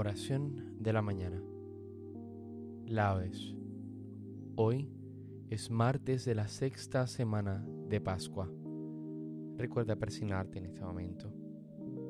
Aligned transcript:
Oración 0.00 0.78
de 0.78 0.94
la 0.94 1.02
mañana. 1.02 1.42
Laudes. 2.86 3.54
Hoy 4.56 4.88
es 5.50 5.70
martes 5.70 6.24
de 6.24 6.34
la 6.34 6.48
sexta 6.48 7.06
semana 7.06 7.68
de 7.86 8.00
Pascua. 8.00 8.50
Recuerda 9.58 9.96
persignarte 9.96 10.58
en 10.58 10.64
este 10.64 10.80
momento. 10.80 11.30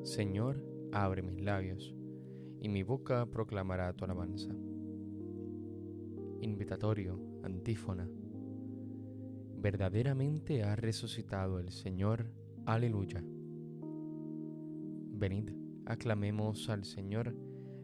Señor, 0.03 0.63
abre 0.93 1.21
mis 1.21 1.41
labios, 1.41 1.93
y 2.61 2.69
mi 2.69 2.81
boca 2.81 3.25
proclamará 3.25 3.91
tu 3.91 4.05
alabanza. 4.05 4.55
Invitatorio, 6.39 7.19
antífona. 7.43 8.09
Verdaderamente 9.57 10.63
ha 10.63 10.77
resucitado 10.77 11.59
el 11.59 11.71
Señor. 11.71 12.31
Aleluya. 12.65 13.21
Venid, 15.11 15.49
aclamemos 15.85 16.69
al 16.69 16.85
Señor 16.85 17.50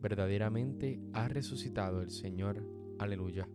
verdaderamente 0.00 1.00
ha 1.12 1.28
resucitado 1.28 2.02
el 2.02 2.10
Señor. 2.10 2.64
Aleluya. 2.98 3.48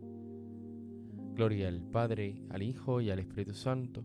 Gloria 1.34 1.68
al 1.68 1.82
Padre, 1.82 2.42
al 2.50 2.62
Hijo 2.62 3.00
y 3.00 3.10
al 3.10 3.18
Espíritu 3.18 3.54
Santo, 3.54 4.04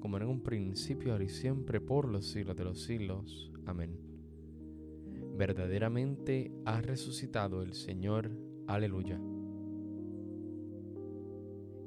como 0.00 0.16
en 0.16 0.24
un 0.24 0.42
principio, 0.42 1.12
ahora 1.12 1.24
y 1.24 1.28
siempre, 1.28 1.80
por 1.80 2.08
los 2.08 2.26
siglos 2.30 2.56
de 2.56 2.64
los 2.64 2.82
siglos. 2.82 3.52
Amén. 3.66 3.98
Verdaderamente 5.36 6.52
ha 6.64 6.80
resucitado 6.80 7.62
el 7.62 7.74
Señor. 7.74 8.30
Aleluya. 8.66 9.20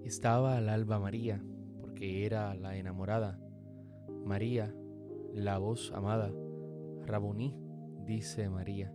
Estaba 0.04 0.58
al 0.58 0.70
alba 0.70 1.00
María, 1.00 1.44
porque 1.80 2.26
era 2.26 2.56
la 2.56 2.76
enamorada. 2.78 3.40
María, 4.26 4.76
la 5.34 5.58
voz 5.60 5.92
amada. 5.92 6.34
Rabuní, 7.06 7.56
dice 8.06 8.50
María. 8.50 8.94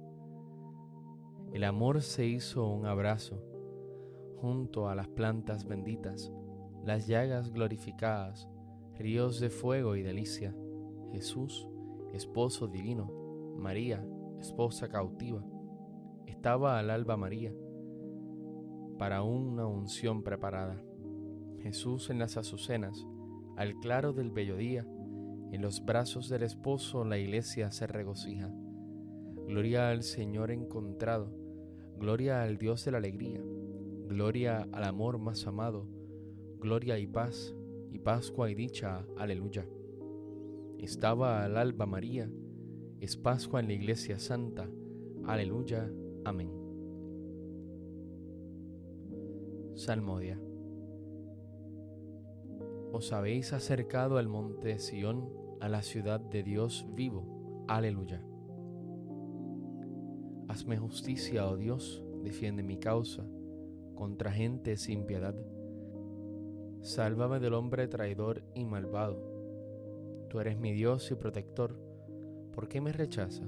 El 1.53 1.65
amor 1.65 2.03
se 2.03 2.27
hizo 2.27 2.69
un 2.69 2.87
abrazo 2.87 3.43
junto 4.37 4.89
a 4.89 4.95
las 4.95 5.09
plantas 5.09 5.67
benditas, 5.67 6.33
las 6.85 7.07
llagas 7.07 7.53
glorificadas, 7.53 8.49
ríos 8.99 9.41
de 9.41 9.51
fuego 9.51 9.97
y 9.97 10.03
delicia. 10.03 10.55
Jesús, 11.13 11.69
esposo 12.13 12.69
divino, 12.69 13.11
María, 13.57 14.05
esposa 14.39 14.89
cautiva, 14.89 15.45
estaba 16.27 16.79
al 16.79 16.91
alba 16.91 17.17
María 17.17 17.53
para 18.99 19.23
una 19.23 19.67
unción 19.67 20.23
preparada. 20.23 20.83
Jesús 21.61 22.11
en 22.11 22.19
las 22.19 22.37
azucenas, 22.37 23.07
al 23.57 23.75
claro 23.81 24.13
del 24.13 24.35
día, 24.35 24.87
en 25.51 25.63
los 25.63 25.85
brazos 25.85 26.29
del 26.29 26.43
esposo 26.43 27.05
la 27.05 27.19
iglesia 27.19 27.71
se 27.71 27.87
regocija. 27.87 28.53
Gloria 29.47 29.91
al 29.91 30.03
Señor 30.03 30.51
encontrado, 30.51 31.33
gloria 31.99 32.43
al 32.43 32.59
Dios 32.59 32.85
de 32.85 32.93
la 32.93 32.99
alegría, 32.99 33.43
gloria 34.07 34.69
al 34.73 34.85
amor 34.85 35.19
más 35.19 35.47
amado, 35.47 35.87
gloria 36.59 36.99
y 36.99 37.07
paz, 37.07 37.55
y 37.91 37.99
Pascua 37.99 38.51
y 38.51 38.55
dicha, 38.55 39.05
aleluya. 39.17 39.67
Estaba 40.79 41.45
al 41.45 41.57
alba 41.57 41.87
María, 41.87 42.31
es 43.01 43.17
Pascua 43.17 43.61
en 43.61 43.67
la 43.67 43.73
iglesia 43.73 44.19
santa, 44.19 44.71
aleluya, 45.27 45.91
amén. 46.25 46.51
Salmodia. 49.75 50.41
Os 52.93 53.13
habéis 53.13 53.53
acercado 53.53 54.19
al 54.19 54.29
monte 54.29 54.79
Sión, 54.79 55.29
a 55.61 55.69
la 55.69 55.83
ciudad 55.83 56.21
de 56.21 56.43
Dios 56.43 56.87
vivo, 56.95 57.65
aleluya. 57.67 58.28
Hazme 60.59 60.77
justicia, 60.77 61.47
oh 61.47 61.57
Dios, 61.57 62.03
defiende 62.25 62.65
mi 62.65 62.79
causa 62.79 63.23
contra 63.95 64.33
gente 64.33 64.77
sin 64.77 65.07
piedad. 65.07 65.37
Sálvame 66.81 67.39
del 67.39 67.55
hombre 67.55 67.87
traidor 67.87 68.43
y 68.57 68.65
malvado. 68.65 69.23
Tú 70.29 70.41
eres 70.41 70.59
mi 70.59 70.73
Dios 70.73 71.13
y 71.13 71.15
protector. 71.15 71.79
¿Por 72.53 72.67
qué 72.67 72.81
me 72.81 72.91
rechazas? 72.91 73.47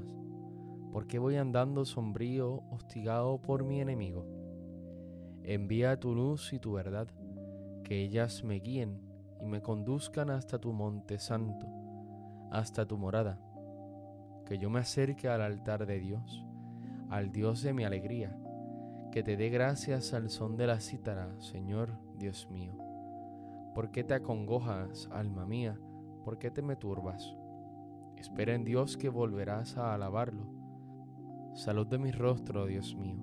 ¿Por 0.93 1.09
qué 1.09 1.19
voy 1.19 1.35
andando 1.35 1.85
sombrío, 1.85 2.62
hostigado 2.71 3.43
por 3.43 3.65
mi 3.65 3.81
enemigo? 3.81 4.25
Envía 5.43 5.99
tu 5.99 6.15
luz 6.15 6.53
y 6.53 6.61
tu 6.61 6.75
verdad, 6.75 7.09
que 7.83 8.05
ellas 8.05 8.45
me 8.45 8.61
guíen 8.61 9.01
y 9.41 9.47
me 9.47 9.62
conduzcan 9.62 10.31
hasta 10.31 10.61
tu 10.61 10.73
monte 10.73 11.19
santo, 11.19 11.67
hasta 12.53 12.87
tu 12.87 12.97
morada, 12.97 13.41
que 14.47 14.59
yo 14.59 14.71
me 14.71 14.79
acerque 14.79 15.27
al 15.27 15.43
altar 15.43 15.87
de 15.87 15.99
Dios, 15.99 16.47
al 17.11 17.33
Dios 17.33 17.62
de 17.62 17.73
mi 17.73 17.85
alegría, 17.85 18.37
que 19.11 19.23
te 19.25 19.37
dé 19.37 19.51
gracias 19.51 20.15
al 20.15 20.31
son 20.31 20.57
de 20.57 20.69
la 20.69 20.81
cítara, 20.81 21.35
Señor 21.41 21.99
Dios 22.17 22.49
mío. 22.51 22.79
¿Por 23.75 23.91
qué 23.91 24.05
te 24.05 24.15
acongojas, 24.15 25.09
alma 25.12 25.45
mía? 25.45 25.79
¿Por 26.25 26.39
qué 26.39 26.51
te 26.51 26.62
me 26.62 26.77
turbas? 26.77 27.37
Espera 28.17 28.55
en 28.55 28.65
Dios 28.65 28.97
que 28.97 29.09
volverás 29.09 29.77
a 29.77 29.95
alabarlo. 29.95 30.47
Salud 31.55 31.87
de 31.87 31.99
mi 31.99 32.12
rostro, 32.12 32.67
Dios 32.67 32.95
mío. 32.95 33.19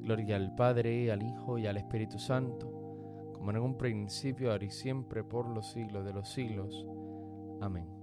Gloria 0.00 0.36
al 0.36 0.54
Padre, 0.54 1.12
al 1.12 1.22
Hijo 1.22 1.58
y 1.58 1.66
al 1.66 1.76
Espíritu 1.76 2.18
Santo, 2.18 3.30
como 3.34 3.50
en 3.50 3.58
un 3.58 3.76
principio, 3.76 4.50
ahora 4.50 4.64
y 4.64 4.70
siempre, 4.70 5.22
por 5.24 5.48
los 5.48 5.72
siglos 5.72 6.06
de 6.06 6.12
los 6.14 6.28
siglos. 6.28 6.86
Amén. 7.60 7.97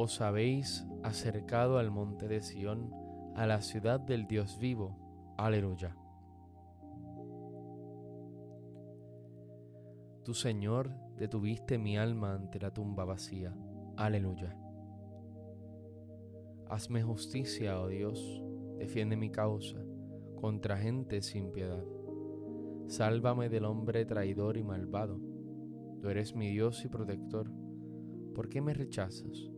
Os 0.00 0.20
habéis 0.20 0.86
acercado 1.02 1.76
al 1.78 1.90
monte 1.90 2.28
de 2.28 2.40
Sión, 2.40 2.94
a 3.34 3.48
la 3.48 3.60
ciudad 3.62 3.98
del 3.98 4.28
Dios 4.28 4.60
vivo. 4.60 5.34
Aleluya. 5.36 5.96
Tu 10.22 10.34
Señor 10.34 10.94
detuviste 11.16 11.78
mi 11.78 11.98
alma 11.98 12.34
ante 12.34 12.60
la 12.60 12.72
tumba 12.72 13.04
vacía. 13.04 13.52
Aleluya. 13.96 14.56
Hazme 16.68 17.02
justicia, 17.02 17.80
oh 17.80 17.88
Dios, 17.88 18.40
defiende 18.78 19.16
mi 19.16 19.32
causa 19.32 19.78
contra 20.36 20.78
gente 20.78 21.22
sin 21.22 21.50
piedad. 21.50 21.84
Sálvame 22.86 23.48
del 23.48 23.64
hombre 23.64 24.04
traidor 24.04 24.58
y 24.58 24.62
malvado. 24.62 25.18
Tú 26.00 26.08
eres 26.08 26.36
mi 26.36 26.50
Dios 26.52 26.84
y 26.84 26.88
protector. 26.88 27.50
¿Por 28.32 28.48
qué 28.48 28.60
me 28.60 28.74
rechazas? 28.74 29.57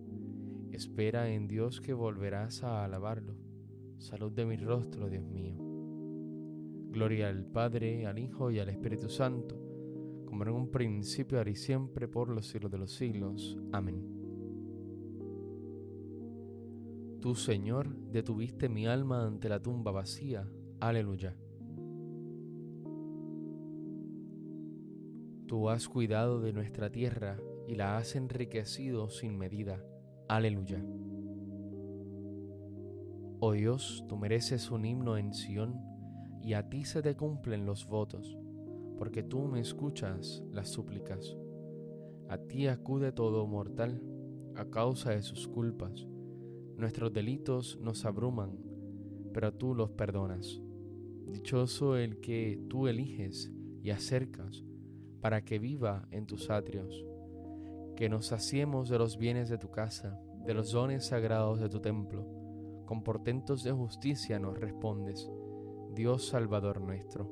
Espera 0.71 1.29
en 1.29 1.47
Dios 1.47 1.81
que 1.81 1.93
volverás 1.93 2.63
a 2.63 2.83
alabarlo. 2.83 3.35
Salud 3.97 4.31
de 4.31 4.45
mi 4.45 4.57
rostro, 4.57 5.09
Dios 5.09 5.23
mío. 5.23 5.55
Gloria 6.91 7.29
al 7.29 7.45
Padre, 7.45 8.05
al 8.07 8.19
Hijo 8.19 8.51
y 8.51 8.59
al 8.59 8.69
Espíritu 8.69 9.09
Santo 9.09 9.71
como 10.31 10.43
en 10.43 10.49
un 10.51 10.71
principio, 10.71 11.39
ahora 11.39 11.49
y 11.49 11.57
siempre, 11.57 12.07
por 12.07 12.29
los 12.29 12.47
siglos 12.47 12.71
de 12.71 12.77
los 12.77 12.93
siglos. 12.93 13.59
Amén. 13.73 14.01
Tú, 17.19 17.35
Señor, 17.35 17.93
detuviste 18.13 18.69
mi 18.69 18.87
alma 18.87 19.27
ante 19.27 19.49
la 19.49 19.61
tumba 19.61 19.91
vacía. 19.91 20.49
Aleluya. 20.79 21.35
Tú 25.47 25.69
has 25.69 25.89
cuidado 25.89 26.39
de 26.39 26.53
nuestra 26.53 26.89
tierra 26.89 27.37
y 27.67 27.75
la 27.75 27.97
has 27.97 28.15
enriquecido 28.15 29.09
sin 29.09 29.37
medida. 29.37 29.83
Aleluya. 30.31 30.81
Oh 33.41 33.51
Dios, 33.51 34.05
tú 34.07 34.15
mereces 34.15 34.71
un 34.71 34.85
himno 34.85 35.17
en 35.17 35.33
Sión 35.33 35.81
y 36.41 36.53
a 36.53 36.69
ti 36.69 36.85
se 36.85 37.01
te 37.01 37.17
cumplen 37.17 37.65
los 37.65 37.85
votos 37.85 38.37
porque 38.97 39.23
tú 39.23 39.49
me 39.49 39.59
escuchas 39.59 40.41
las 40.53 40.69
súplicas. 40.69 41.35
A 42.29 42.37
ti 42.37 42.67
acude 42.67 43.11
todo 43.11 43.45
mortal 43.45 44.01
a 44.55 44.69
causa 44.69 45.11
de 45.11 45.21
sus 45.21 45.49
culpas. 45.49 46.07
Nuestros 46.77 47.11
delitos 47.11 47.77
nos 47.81 48.05
abruman, 48.05 48.57
pero 49.33 49.53
tú 49.53 49.75
los 49.75 49.91
perdonas. 49.91 50.61
Dichoso 51.27 51.97
el 51.97 52.21
que 52.21 52.57
tú 52.69 52.87
eliges 52.87 53.51
y 53.83 53.89
acercas 53.89 54.63
para 55.19 55.43
que 55.43 55.59
viva 55.59 56.07
en 56.09 56.25
tus 56.25 56.49
atrios. 56.49 57.10
Que 58.01 58.09
nos 58.09 58.25
saciemos 58.25 58.89
de 58.89 58.97
los 58.97 59.19
bienes 59.19 59.47
de 59.47 59.59
tu 59.59 59.69
casa, 59.69 60.19
de 60.43 60.55
los 60.55 60.71
dones 60.71 61.05
sagrados 61.05 61.59
de 61.59 61.69
tu 61.69 61.81
templo. 61.81 62.25
Con 62.87 63.03
portentos 63.03 63.61
de 63.61 63.71
justicia 63.71 64.39
nos 64.39 64.57
respondes, 64.57 65.29
Dios 65.93 66.27
Salvador 66.27 66.81
nuestro. 66.81 67.29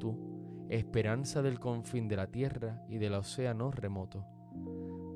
Tú, 0.00 0.66
esperanza 0.70 1.42
del 1.42 1.60
confín 1.60 2.08
de 2.08 2.16
la 2.16 2.28
tierra 2.28 2.82
y 2.88 2.96
del 2.96 3.12
océano 3.12 3.70
remoto. 3.72 4.24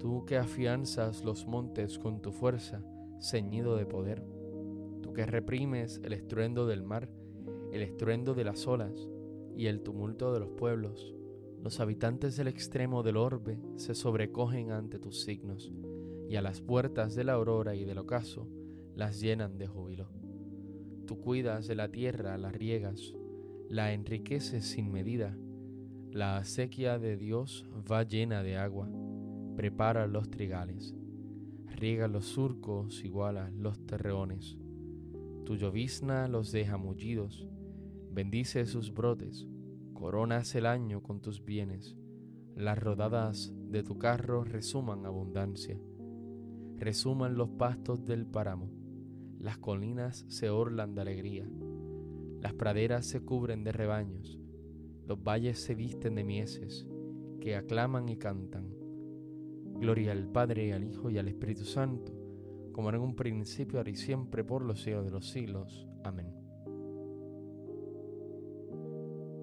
Tú 0.00 0.26
que 0.26 0.36
afianzas 0.36 1.24
los 1.24 1.46
montes 1.46 1.98
con 1.98 2.20
tu 2.20 2.30
fuerza, 2.30 2.82
ceñido 3.22 3.74
de 3.74 3.86
poder. 3.86 4.22
Tú 5.00 5.14
que 5.14 5.24
reprimes 5.24 5.98
el 6.04 6.12
estruendo 6.12 6.66
del 6.66 6.82
mar, 6.82 7.08
el 7.72 7.80
estruendo 7.80 8.34
de 8.34 8.44
las 8.44 8.66
olas 8.66 9.08
y 9.56 9.68
el 9.68 9.80
tumulto 9.80 10.30
de 10.34 10.40
los 10.40 10.50
pueblos. 10.50 11.14
Los 11.62 11.80
habitantes 11.80 12.36
del 12.36 12.48
extremo 12.48 13.02
del 13.02 13.16
orbe 13.16 13.58
se 13.76 13.94
sobrecogen 13.94 14.70
ante 14.70 14.98
tus 14.98 15.22
signos, 15.22 15.72
y 16.28 16.36
a 16.36 16.42
las 16.42 16.60
puertas 16.60 17.14
de 17.14 17.24
la 17.24 17.32
aurora 17.32 17.74
y 17.74 17.84
del 17.84 17.98
ocaso 17.98 18.48
las 18.94 19.20
llenan 19.20 19.58
de 19.58 19.66
júbilo. 19.66 20.08
Tú 21.06 21.20
cuidas 21.20 21.66
de 21.66 21.74
la 21.74 21.90
tierra, 21.90 22.36
la 22.36 22.52
riegas, 22.52 23.14
la 23.68 23.92
enriqueces 23.92 24.64
sin 24.64 24.92
medida. 24.92 25.36
La 26.10 26.36
acequia 26.38 26.98
de 26.98 27.16
Dios 27.16 27.66
va 27.90 28.02
llena 28.02 28.42
de 28.42 28.56
agua, 28.56 28.88
prepara 29.56 30.06
los 30.06 30.30
trigales, 30.30 30.94
riega 31.66 32.08
los 32.08 32.26
surcos, 32.26 33.04
iguala 33.04 33.50
los 33.50 33.78
terreones. 33.86 34.58
Tu 35.44 35.56
llovizna 35.56 36.28
los 36.28 36.52
deja 36.52 36.76
mullidos, 36.76 37.46
bendice 38.10 38.66
sus 38.66 38.92
brotes, 38.92 39.46
coronas 39.98 40.54
el 40.54 40.66
año 40.66 41.02
con 41.02 41.20
tus 41.20 41.44
bienes. 41.44 41.96
Las 42.54 42.78
rodadas 42.78 43.52
de 43.70 43.82
tu 43.82 43.98
carro 43.98 44.44
resuman 44.44 45.04
abundancia, 45.06 45.78
resuman 46.76 47.36
los 47.36 47.50
pastos 47.50 48.04
del 48.04 48.26
páramo, 48.26 48.70
las 49.38 49.58
colinas 49.58 50.24
se 50.28 50.50
orlan 50.50 50.94
de 50.94 51.00
alegría 51.02 51.48
las 52.40 52.54
praderas 52.54 53.04
se 53.04 53.20
cubren 53.20 53.64
de 53.64 53.72
rebaños, 53.72 54.38
los 55.06 55.22
valles 55.22 55.58
se 55.58 55.74
visten 55.74 56.14
de 56.14 56.22
mieses, 56.22 56.86
que 57.40 57.56
aclaman 57.56 58.08
y 58.08 58.16
cantan. 58.16 58.72
Gloria 59.80 60.12
al 60.12 60.28
Padre, 60.28 60.72
al 60.72 60.84
Hijo 60.84 61.10
y 61.10 61.18
al 61.18 61.26
Espíritu 61.26 61.64
Santo, 61.64 62.12
como 62.72 62.90
en 62.90 62.96
un 62.96 63.16
principio, 63.16 63.78
ahora 63.78 63.90
y 63.90 63.96
siempre, 63.96 64.44
por 64.44 64.62
los 64.62 64.82
siglos 64.82 65.04
de 65.04 65.10
los 65.10 65.28
siglos. 65.28 65.88
Amén. 66.04 66.32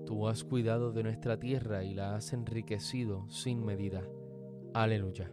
Tú 0.05 0.27
has 0.27 0.43
cuidado 0.43 0.91
de 0.91 1.03
nuestra 1.03 1.39
tierra 1.39 1.83
y 1.83 1.93
la 1.93 2.15
has 2.15 2.33
enriquecido 2.33 3.27
sin 3.29 3.65
medida. 3.65 4.03
Aleluya. 4.73 5.31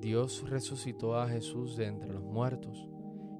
Dios 0.00 0.48
resucitó 0.48 1.16
a 1.16 1.28
Jesús 1.28 1.76
de 1.76 1.86
entre 1.86 2.12
los 2.12 2.22
muertos 2.22 2.88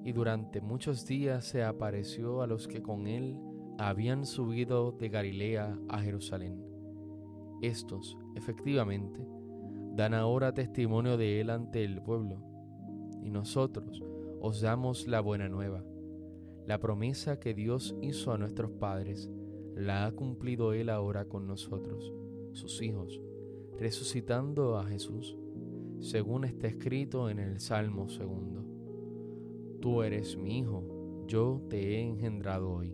y 0.03 0.11
durante 0.11 0.59
muchos 0.59 1.05
días 1.05 1.45
se 1.45 1.63
apareció 1.63 2.41
a 2.41 2.47
los 2.47 2.67
que 2.67 2.81
con 2.81 3.07
él 3.07 3.37
habían 3.77 4.25
subido 4.25 4.91
de 4.91 5.07
Galilea 5.07 5.79
a 5.87 6.01
Jerusalén. 6.01 6.61
Estos, 7.61 8.17
efectivamente, 8.35 9.25
dan 9.95 10.13
ahora 10.13 10.53
testimonio 10.53 11.17
de 11.17 11.41
él 11.41 11.49
ante 11.49 11.83
el 11.83 12.01
pueblo, 12.01 12.48
y 13.23 13.29
nosotros 13.29 14.03
os 14.41 14.61
damos 14.61 15.07
la 15.07 15.21
buena 15.21 15.49
nueva. 15.49 15.83
La 16.65 16.79
promesa 16.79 17.39
que 17.39 17.53
Dios 17.53 17.95
hizo 18.01 18.31
a 18.31 18.37
nuestros 18.37 18.71
padres 18.71 19.29
la 19.75 20.05
ha 20.05 20.11
cumplido 20.11 20.73
él 20.73 20.89
ahora 20.89 21.25
con 21.25 21.47
nosotros, 21.47 22.13
sus 22.53 22.81
hijos, 22.81 23.21
resucitando 23.77 24.77
a 24.77 24.85
Jesús 24.85 25.37
según 25.99 26.45
está 26.45 26.67
escrito 26.67 27.29
en 27.29 27.39
el 27.39 27.59
Salmo 27.59 28.07
segundo. 28.09 28.63
Tú 29.81 30.01
eres 30.03 30.37
mi 30.37 30.59
hijo, 30.59 31.25
yo 31.27 31.61
te 31.69 31.95
he 31.95 32.01
engendrado 32.01 32.71
hoy. 32.71 32.93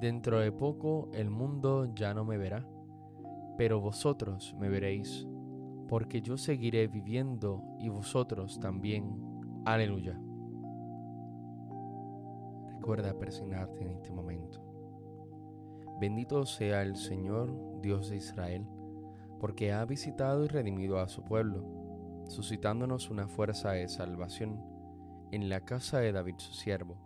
Dentro 0.00 0.40
de 0.40 0.52
poco 0.52 1.08
el 1.14 1.30
mundo 1.30 1.90
ya 1.94 2.12
no 2.12 2.26
me 2.26 2.36
verá, 2.36 2.68
pero 3.56 3.80
vosotros 3.80 4.54
me 4.58 4.68
veréis, 4.68 5.26
porque 5.88 6.20
yo 6.20 6.36
seguiré 6.36 6.86
viviendo 6.86 7.62
y 7.78 7.88
vosotros 7.88 8.60
también. 8.60 9.18
Aleluya. 9.64 10.20
Recuerda 12.74 13.18
persignarte 13.18 13.80
en 13.80 13.88
este 13.88 14.12
momento. 14.12 14.62
Bendito 15.98 16.44
sea 16.44 16.82
el 16.82 16.96
Señor, 16.96 17.80
Dios 17.80 18.10
de 18.10 18.16
Israel, 18.16 18.66
porque 19.40 19.72
ha 19.72 19.82
visitado 19.86 20.44
y 20.44 20.48
redimido 20.48 20.98
a 20.98 21.08
su 21.08 21.24
pueblo, 21.24 21.64
suscitándonos 22.28 23.08
una 23.08 23.28
fuerza 23.28 23.72
de 23.72 23.88
salvación 23.88 24.62
en 25.32 25.48
la 25.48 25.62
casa 25.62 26.00
de 26.00 26.12
David 26.12 26.34
su 26.36 26.52
siervo 26.52 27.05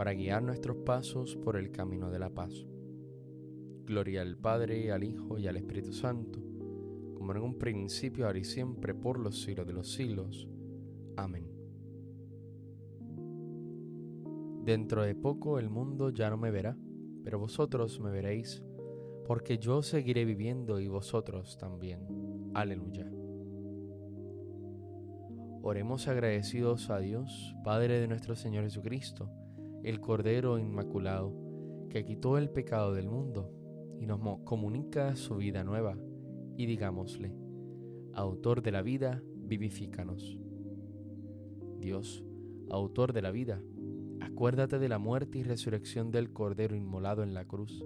para 0.00 0.14
guiar 0.14 0.42
nuestros 0.42 0.78
pasos 0.78 1.36
por 1.36 1.58
el 1.58 1.72
camino 1.72 2.10
de 2.10 2.18
la 2.18 2.30
paz. 2.30 2.66
Gloria 3.84 4.22
al 4.22 4.38
Padre, 4.38 4.92
al 4.92 5.04
Hijo 5.04 5.38
y 5.38 5.46
al 5.46 5.58
Espíritu 5.58 5.92
Santo, 5.92 6.40
como 7.12 7.32
en 7.32 7.42
un 7.42 7.58
principio, 7.58 8.24
ahora 8.24 8.38
y 8.38 8.44
siempre, 8.44 8.94
por 8.94 9.18
los 9.18 9.42
siglos 9.42 9.66
de 9.66 9.74
los 9.74 9.92
siglos. 9.92 10.48
Amén. 11.18 11.52
Dentro 14.64 15.02
de 15.02 15.14
poco 15.14 15.58
el 15.58 15.68
mundo 15.68 16.08
ya 16.08 16.30
no 16.30 16.38
me 16.38 16.50
verá, 16.50 16.78
pero 17.22 17.38
vosotros 17.38 18.00
me 18.00 18.10
veréis, 18.10 18.64
porque 19.26 19.58
yo 19.58 19.82
seguiré 19.82 20.24
viviendo 20.24 20.80
y 20.80 20.88
vosotros 20.88 21.58
también. 21.58 22.52
Aleluya. 22.54 23.06
Oremos 25.60 26.08
agradecidos 26.08 26.88
a 26.88 27.00
Dios, 27.00 27.54
Padre 27.62 28.00
de 28.00 28.08
nuestro 28.08 28.34
Señor 28.34 28.64
Jesucristo, 28.64 29.30
el 29.82 30.00
Cordero 30.00 30.58
Inmaculado, 30.58 31.32
que 31.88 32.04
quitó 32.04 32.38
el 32.38 32.50
pecado 32.50 32.94
del 32.94 33.08
mundo 33.08 33.52
y 33.98 34.06
nos 34.06 34.20
comunica 34.44 35.16
su 35.16 35.36
vida 35.36 35.64
nueva, 35.64 35.96
y 36.56 36.66
digámosle, 36.66 37.34
Autor 38.12 38.62
de 38.62 38.72
la 38.72 38.82
vida, 38.82 39.22
vivifícanos. 39.36 40.38
Dios, 41.78 42.24
Autor 42.70 43.12
de 43.12 43.22
la 43.22 43.30
vida, 43.30 43.62
acuérdate 44.20 44.78
de 44.78 44.88
la 44.88 44.98
muerte 44.98 45.38
y 45.38 45.42
resurrección 45.42 46.10
del 46.10 46.32
Cordero 46.32 46.76
inmolado 46.76 47.22
en 47.22 47.34
la 47.34 47.46
cruz, 47.46 47.84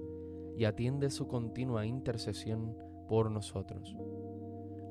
y 0.56 0.64
atiende 0.64 1.10
su 1.10 1.26
continua 1.26 1.86
intercesión 1.86 2.76
por 3.08 3.30
nosotros. 3.30 3.96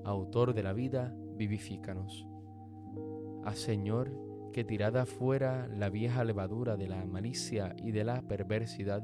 Autor 0.03 0.53
de 0.53 0.63
la 0.63 0.74
vida, 0.74 1.15
vivifícanos. 1.38 2.27
A 3.45 3.53
Señor, 3.55 4.12
que 4.53 4.63
tirada 4.63 5.05
fuera 5.05 5.67
la 5.67 5.89
vieja 5.89 6.24
levadura 6.24 6.77
de 6.77 6.88
la 6.88 7.05
malicia 7.05 7.75
y 7.83 7.91
de 7.91 8.05
la 8.05 8.22
perversidad, 8.22 9.03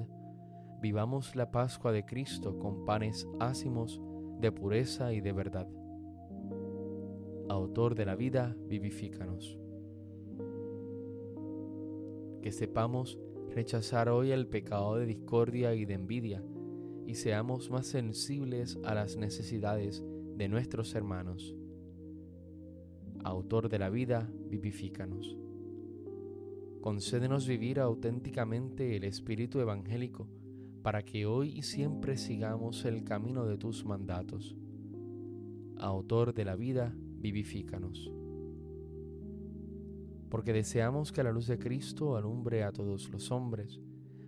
vivamos 0.81 1.35
la 1.35 1.51
Pascua 1.51 1.91
de 1.91 2.05
Cristo 2.05 2.57
con 2.57 2.85
panes 2.85 3.27
ácimos 3.39 4.01
de 4.39 4.53
pureza 4.53 5.11
y 5.11 5.19
de 5.19 5.33
verdad. 5.33 5.67
Autor 7.49 7.95
de 7.95 8.05
la 8.05 8.15
vida, 8.15 8.55
vivifícanos. 8.67 9.59
Que 12.41 12.53
sepamos 12.53 13.19
rechazar 13.49 14.07
hoy 14.07 14.31
el 14.31 14.47
pecado 14.47 14.95
de 14.95 15.07
discordia 15.07 15.73
y 15.73 15.83
de 15.83 15.95
envidia 15.95 16.41
y 17.05 17.15
seamos 17.15 17.69
más 17.71 17.87
sensibles 17.87 18.79
a 18.85 18.93
las 18.93 19.17
necesidades 19.17 20.05
de 20.37 20.47
nuestros 20.47 20.95
hermanos 20.95 21.58
autor 23.23 23.69
de 23.69 23.79
la 23.79 23.89
vida, 23.89 24.29
vivifícanos. 24.49 25.37
Concédenos 26.81 27.47
vivir 27.47 27.79
auténticamente 27.79 28.95
el 28.95 29.03
espíritu 29.03 29.59
evangélico, 29.59 30.27
para 30.81 31.03
que 31.03 31.25
hoy 31.25 31.57
y 31.57 31.63
siempre 31.63 32.17
sigamos 32.17 32.85
el 32.85 33.03
camino 33.03 33.45
de 33.45 33.57
tus 33.57 33.85
mandatos. 33.85 34.55
Autor 35.77 36.33
de 36.33 36.45
la 36.45 36.55
vida, 36.55 36.95
vivifícanos. 36.95 38.11
Porque 40.29 40.53
deseamos 40.53 41.11
que 41.11 41.23
la 41.23 41.31
luz 41.31 41.47
de 41.47 41.59
Cristo 41.59 42.15
alumbre 42.15 42.63
a 42.63 42.71
todos 42.71 43.09
los 43.09 43.31
hombres, 43.31 43.81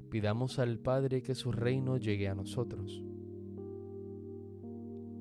pidamos 0.10 0.60
al 0.60 0.80
Padre 0.80 1.22
que 1.22 1.36
su 1.36 1.52
reino 1.52 1.98
llegue 1.98 2.28
a 2.28 2.36
nosotros. 2.36 3.02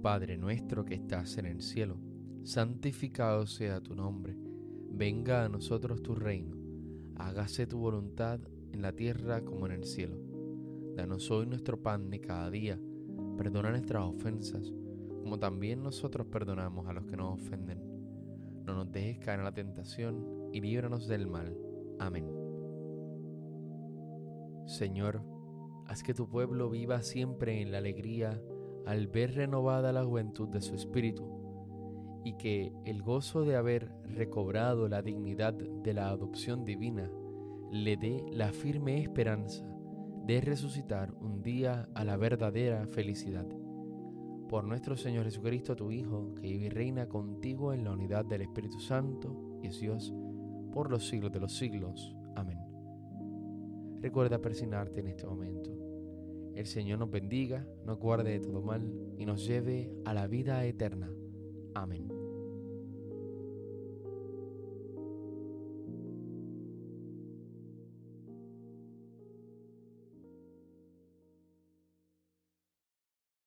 Padre 0.02 0.36
nuestro 0.36 0.84
que 0.84 0.94
estás 0.94 1.36
en 1.38 1.46
el 1.46 1.62
cielo, 1.62 1.98
santificado 2.42 3.46
sea 3.46 3.80
tu 3.80 3.94
nombre, 3.94 4.36
venga 4.90 5.44
a 5.44 5.48
nosotros 5.48 6.02
tu 6.02 6.14
reino, 6.14 6.56
hágase 7.16 7.66
tu 7.66 7.78
voluntad 7.78 8.40
en 8.72 8.82
la 8.82 8.92
tierra 8.92 9.42
como 9.44 9.66
en 9.66 9.72
el 9.72 9.84
cielo. 9.84 10.16
Danos 10.96 11.30
hoy 11.30 11.46
nuestro 11.46 11.80
pan 11.80 12.10
de 12.10 12.20
cada 12.20 12.50
día, 12.50 12.80
perdona 13.36 13.70
nuestras 13.70 14.04
ofensas, 14.04 14.72
como 15.22 15.38
también 15.38 15.82
nosotros 15.82 16.26
perdonamos 16.26 16.88
a 16.88 16.92
los 16.92 17.04
que 17.04 17.16
nos 17.16 17.34
ofenden. 17.34 17.78
No 18.64 18.74
nos 18.74 18.90
dejes 18.90 19.18
caer 19.18 19.40
en 19.40 19.44
la 19.44 19.52
tentación 19.52 20.50
y 20.52 20.60
líbranos 20.60 21.08
del 21.08 21.26
mal. 21.26 21.56
Amén. 21.98 22.26
Señor, 24.66 25.22
haz 25.86 26.02
que 26.02 26.14
tu 26.14 26.28
pueblo 26.28 26.70
viva 26.70 27.02
siempre 27.02 27.60
en 27.60 27.72
la 27.72 27.78
alegría 27.78 28.40
al 28.86 29.08
ver 29.08 29.34
renovada 29.34 29.92
la 29.92 30.04
juventud 30.04 30.48
de 30.48 30.60
su 30.60 30.74
espíritu 30.74 31.39
y 32.24 32.34
que 32.34 32.72
el 32.84 33.02
gozo 33.02 33.44
de 33.44 33.56
haber 33.56 33.92
recobrado 34.04 34.88
la 34.88 35.02
dignidad 35.02 35.54
de 35.54 35.94
la 35.94 36.10
adopción 36.10 36.64
divina 36.64 37.10
le 37.70 37.96
dé 37.96 38.24
la 38.32 38.52
firme 38.52 39.00
esperanza 39.00 39.64
de 40.26 40.40
resucitar 40.40 41.12
un 41.20 41.42
día 41.42 41.88
a 41.94 42.04
la 42.04 42.16
verdadera 42.16 42.86
felicidad. 42.86 43.46
Por 44.48 44.64
nuestro 44.64 44.96
Señor 44.96 45.24
Jesucristo, 45.24 45.76
tu 45.76 45.90
Hijo, 45.90 46.34
que 46.34 46.42
vive 46.42 46.66
y 46.66 46.68
reina 46.68 47.08
contigo 47.08 47.72
en 47.72 47.84
la 47.84 47.92
unidad 47.92 48.24
del 48.24 48.42
Espíritu 48.42 48.80
Santo, 48.80 49.58
y 49.62 49.68
es 49.68 49.80
Dios, 49.80 50.12
por 50.72 50.90
los 50.90 51.08
siglos 51.08 51.32
de 51.32 51.40
los 51.40 51.56
siglos. 51.56 52.14
Amén. 52.34 52.58
Recuerda 54.00 54.40
persignarte 54.40 55.00
en 55.00 55.08
este 55.08 55.26
momento. 55.26 55.70
El 56.54 56.66
Señor 56.66 56.98
nos 56.98 57.10
bendiga, 57.10 57.66
nos 57.84 57.98
guarde 57.98 58.32
de 58.32 58.40
todo 58.40 58.60
mal 58.60 58.92
y 59.16 59.24
nos 59.24 59.46
lleve 59.46 59.92
a 60.04 60.14
la 60.14 60.26
vida 60.26 60.64
eterna. 60.64 61.10
Amén. 61.74 62.19